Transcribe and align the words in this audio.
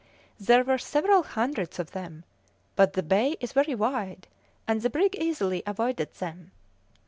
There 0.39 0.63
were 0.63 0.79
several 0.79 1.21
hundreds 1.21 1.77
of 1.77 1.91
them, 1.91 2.23
but 2.75 2.93
the 2.93 3.03
bay 3.03 3.35
is 3.39 3.53
very 3.53 3.75
wide, 3.75 4.27
and 4.67 4.81
the 4.81 4.89
brig 4.89 5.15
easily 5.19 5.61
avoided 5.67 6.11
them. 6.15 6.53